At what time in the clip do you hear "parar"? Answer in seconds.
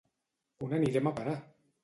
1.21-1.39